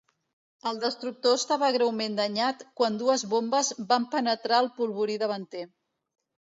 [0.69, 5.67] El destructor estava greument danyat quan dues bombes van penetrar el polvorí davanter.